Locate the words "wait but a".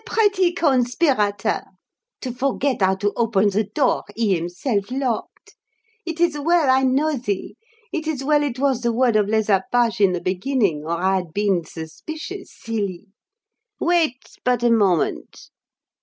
13.79-14.71